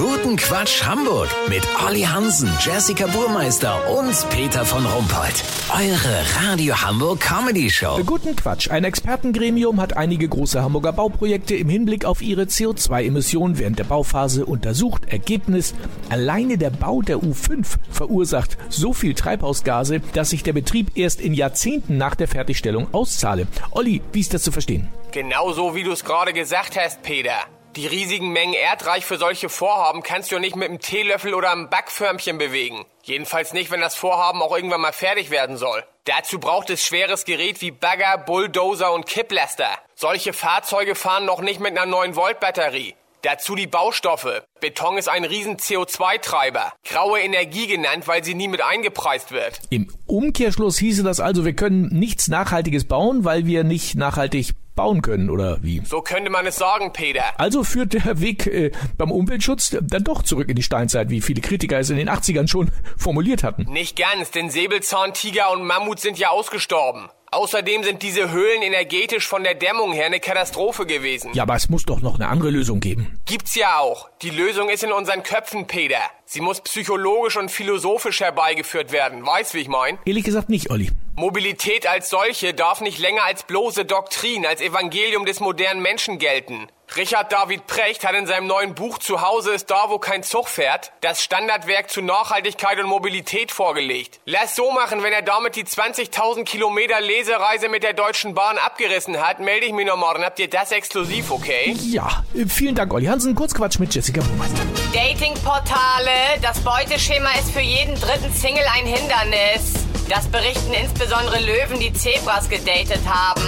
Guten 0.00 0.38
Quatsch 0.38 0.82
Hamburg 0.82 1.28
mit 1.50 1.60
Olli 1.86 2.00
Hansen, 2.00 2.50
Jessica 2.58 3.06
Burmeister 3.06 3.86
und 3.98 4.30
Peter 4.30 4.64
von 4.64 4.86
Rumpold. 4.86 5.44
Eure 5.68 6.48
Radio 6.48 6.74
Hamburg 6.74 7.20
Comedy 7.20 7.68
Show. 7.68 8.00
Guten 8.06 8.34
Quatsch. 8.34 8.70
Ein 8.70 8.84
Expertengremium 8.84 9.78
hat 9.78 9.98
einige 9.98 10.26
große 10.26 10.62
Hamburger 10.62 10.94
Bauprojekte 10.94 11.54
im 11.54 11.68
Hinblick 11.68 12.06
auf 12.06 12.22
ihre 12.22 12.44
CO2-Emissionen 12.44 13.58
während 13.58 13.78
der 13.78 13.84
Bauphase 13.84 14.46
untersucht. 14.46 15.04
Ergebnis: 15.06 15.74
Alleine 16.08 16.56
der 16.56 16.70
Bau 16.70 17.02
der 17.02 17.18
U5 17.18 17.66
verursacht 17.90 18.56
so 18.70 18.94
viel 18.94 19.12
Treibhausgase, 19.12 20.00
dass 20.14 20.30
sich 20.30 20.42
der 20.42 20.54
Betrieb 20.54 20.92
erst 20.94 21.20
in 21.20 21.34
Jahrzehnten 21.34 21.98
nach 21.98 22.14
der 22.14 22.26
Fertigstellung 22.26 22.88
auszahle. 22.94 23.46
Olli, 23.72 24.00
wie 24.14 24.20
ist 24.20 24.32
das 24.32 24.44
zu 24.44 24.50
verstehen? 24.50 24.88
Genauso 25.12 25.74
wie 25.74 25.82
du 25.82 25.92
es 25.92 26.06
gerade 26.06 26.32
gesagt 26.32 26.80
hast, 26.80 27.02
Peter. 27.02 27.34
Die 27.76 27.86
riesigen 27.86 28.30
Mengen 28.30 28.54
Erdreich 28.54 29.06
für 29.06 29.16
solche 29.16 29.48
Vorhaben 29.48 30.02
kannst 30.02 30.32
du 30.32 30.40
nicht 30.40 30.56
mit 30.56 30.68
einem 30.68 30.80
Teelöffel 30.80 31.34
oder 31.34 31.52
einem 31.52 31.70
Backförmchen 31.70 32.36
bewegen. 32.36 32.84
Jedenfalls 33.04 33.52
nicht, 33.52 33.70
wenn 33.70 33.80
das 33.80 33.94
Vorhaben 33.94 34.42
auch 34.42 34.54
irgendwann 34.56 34.80
mal 34.80 34.92
fertig 34.92 35.30
werden 35.30 35.56
soll. 35.56 35.84
Dazu 36.04 36.40
braucht 36.40 36.68
es 36.70 36.84
schweres 36.84 37.24
Gerät 37.24 37.60
wie 37.60 37.70
Bagger, 37.70 38.18
Bulldozer 38.18 38.92
und 38.92 39.06
Kipplaster. 39.06 39.70
Solche 39.94 40.32
Fahrzeuge 40.32 40.96
fahren 40.96 41.26
noch 41.26 41.40
nicht 41.40 41.60
mit 41.60 41.78
einer 41.78 41.96
9-Volt-Batterie. 41.96 42.96
Dazu 43.22 43.54
die 43.54 43.66
Baustoffe. 43.66 44.44
Beton 44.60 44.96
ist 44.96 45.08
ein 45.08 45.24
riesen 45.24 45.58
CO2-Treiber. 45.58 46.72
Graue 46.84 47.20
Energie 47.20 47.66
genannt, 47.66 48.08
weil 48.08 48.24
sie 48.24 48.34
nie 48.34 48.48
mit 48.48 48.62
eingepreist 48.62 49.30
wird. 49.30 49.60
Im 49.68 49.92
Umkehrschluss 50.06 50.78
hieße 50.78 51.02
das 51.02 51.20
also, 51.20 51.44
wir 51.44 51.54
können 51.54 51.88
nichts 51.88 52.28
Nachhaltiges 52.28 52.84
bauen, 52.84 53.24
weil 53.24 53.44
wir 53.44 53.62
nicht 53.62 53.94
nachhaltig 53.94 54.52
bauen 54.74 55.02
können, 55.02 55.28
oder 55.28 55.62
wie? 55.62 55.82
So 55.84 56.00
könnte 56.00 56.30
man 56.30 56.46
es 56.46 56.56
sagen, 56.56 56.94
Peter. 56.94 57.24
Also 57.36 57.64
führt 57.64 57.92
der 57.92 58.20
Weg 58.20 58.46
äh, 58.46 58.70
beim 58.96 59.10
Umweltschutz 59.10 59.76
dann 59.82 60.04
doch 60.04 60.22
zurück 60.22 60.48
in 60.48 60.56
die 60.56 60.62
Steinzeit, 60.62 61.10
wie 61.10 61.20
viele 61.20 61.42
Kritiker 61.42 61.78
es 61.78 61.90
in 61.90 61.98
den 61.98 62.08
80ern 62.08 62.48
schon 62.48 62.70
formuliert 62.96 63.44
hatten. 63.44 63.70
Nicht 63.70 63.98
ganz, 63.98 64.30
denn 64.30 64.48
Säbelzahntiger 64.48 65.50
und 65.52 65.64
Mammut 65.66 66.00
sind 66.00 66.18
ja 66.18 66.30
ausgestorben. 66.30 67.10
Außerdem 67.32 67.84
sind 67.84 68.02
diese 68.02 68.32
Höhlen 68.32 68.60
energetisch 68.62 69.28
von 69.28 69.44
der 69.44 69.54
Dämmung 69.54 69.92
her 69.92 70.06
eine 70.06 70.18
Katastrophe 70.18 70.84
gewesen. 70.84 71.30
Ja, 71.32 71.44
aber 71.44 71.54
es 71.54 71.68
muss 71.68 71.84
doch 71.86 72.00
noch 72.00 72.16
eine 72.16 72.26
andere 72.26 72.50
Lösung 72.50 72.80
geben. 72.80 73.20
Gibt's 73.24 73.54
ja 73.54 73.78
auch. 73.78 74.08
Die 74.22 74.30
Lösung 74.30 74.68
ist 74.68 74.82
in 74.82 74.90
unseren 74.90 75.22
Köpfen, 75.22 75.68
Peter. 75.68 76.00
Sie 76.24 76.40
muss 76.40 76.60
psychologisch 76.60 77.36
und 77.36 77.48
philosophisch 77.48 78.20
herbeigeführt 78.20 78.90
werden. 78.90 79.24
Weißt, 79.24 79.54
wie 79.54 79.58
ich 79.60 79.68
mein? 79.68 79.98
Ehrlich 80.04 80.24
gesagt 80.24 80.48
nicht, 80.48 80.70
Olli. 80.70 80.90
Mobilität 81.16 81.86
als 81.86 82.08
solche 82.08 82.54
darf 82.54 82.80
nicht 82.80 82.98
länger 82.98 83.24
als 83.24 83.42
bloße 83.42 83.84
Doktrin, 83.84 84.46
als 84.46 84.60
Evangelium 84.60 85.26
des 85.26 85.40
modernen 85.40 85.82
Menschen 85.82 86.18
gelten. 86.18 86.68
Richard 86.96 87.30
David 87.32 87.66
Precht 87.68 88.04
hat 88.04 88.14
in 88.14 88.26
seinem 88.26 88.48
neuen 88.48 88.74
Buch 88.74 88.98
Zuhause 88.98 89.52
ist 89.52 89.70
da, 89.70 89.84
wo 89.88 89.98
kein 89.98 90.24
Zug 90.24 90.48
fährt, 90.48 90.92
das 91.02 91.22
Standardwerk 91.22 91.88
zu 91.88 92.02
Nachhaltigkeit 92.02 92.80
und 92.80 92.86
Mobilität 92.86 93.52
vorgelegt. 93.52 94.18
Lass 94.24 94.56
so 94.56 94.72
machen, 94.72 95.02
wenn 95.02 95.12
er 95.12 95.22
damit 95.22 95.54
die 95.54 95.64
20.000 95.64 96.44
Kilometer 96.44 97.00
Lesereise 97.00 97.68
mit 97.68 97.84
der 97.84 97.92
Deutschen 97.92 98.34
Bahn 98.34 98.58
abgerissen 98.58 99.20
hat, 99.24 99.38
melde 99.38 99.66
ich 99.66 99.72
mich 99.72 99.86
noch 99.86 99.96
morgen. 99.98 100.24
Habt 100.24 100.40
ihr 100.40 100.50
das 100.50 100.72
exklusiv, 100.72 101.30
okay? 101.30 101.76
Ja, 101.80 102.24
äh, 102.34 102.46
vielen 102.46 102.74
Dank, 102.74 102.92
Olli 102.92 103.06
Hansen. 103.06 103.36
Kurzquatsch 103.36 103.78
mit 103.78 103.94
Jessica 103.94 104.20
Burmeister. 104.22 104.62
Datingportale. 104.92 106.40
Das 106.42 106.58
Beuteschema 106.60 107.30
ist 107.38 107.52
für 107.52 107.60
jeden 107.60 107.94
dritten 108.00 108.32
Single 108.32 108.64
ein 108.74 108.86
Hindernis. 108.86 109.89
Das 110.10 110.26
berichten 110.26 110.72
insbesondere 110.72 111.38
Löwen, 111.38 111.78
die 111.78 111.92
Zebras 111.92 112.48
gedatet 112.48 112.98
haben. 113.06 113.44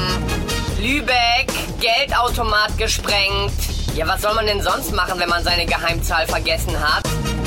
Lübeck, 0.78 1.48
Geldautomat 1.80 2.78
gesprengt. 2.78 3.50
Ja, 3.96 4.06
was 4.06 4.22
soll 4.22 4.32
man 4.32 4.46
denn 4.46 4.62
sonst 4.62 4.92
machen, 4.92 5.18
wenn 5.18 5.28
man 5.28 5.42
seine 5.42 5.66
Geheimzahl 5.66 6.24
vergessen 6.28 6.78
hat? 6.78 7.02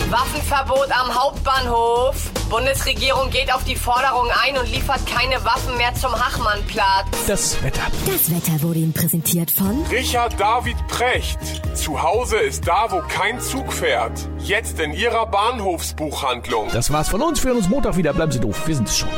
Waffenverbot 0.10 0.92
am 0.92 1.16
Hauptbahnhof. 1.16 2.30
Bundesregierung 2.50 3.30
geht 3.32 3.54
auf 3.54 3.64
die 3.64 3.76
Forderung 3.76 4.28
ein 4.44 4.58
und 4.58 4.72
liefert 4.72 5.00
keine 5.08 5.44
Waffen 5.44 5.78
mehr 5.78 5.94
zum 5.96 6.14
Hachmannplatz. 6.14 7.08
Das 7.28 7.62
Wetter. 7.64 7.82
Das 8.06 8.30
Wetter 8.30 8.62
wurde 8.62 8.80
Ihnen 8.80 8.94
präsentiert 8.94 9.50
von 9.50 9.84
Richard 9.92 10.40
David 10.40 10.78
Precht. 10.88 11.40
Zu 11.76 12.02
Hause 12.02 12.38
ist 12.38 12.68
da, 12.68 12.88
wo 12.90 13.02
kein 13.02 13.40
Zug 13.40 13.74
fährt. 13.74 14.30
Jetzt 14.40 14.80
in 14.80 14.94
Ihrer 14.94 15.26
Bahnhofsbuchhandlung. 15.26 16.70
Das 16.72 16.92
war's 16.94 17.10
von 17.10 17.22
uns. 17.22 17.44
Wir 17.44 17.50
hören 17.50 17.58
uns 17.58 17.70
Montag 17.70 17.98
wieder. 17.98 18.14
Bleiben 18.14 18.32
Sie 18.32 18.40
doof. 18.40 18.68
Wir 18.68 18.76
sind 18.76 18.88
es 18.88 18.98
schon. 18.98 19.10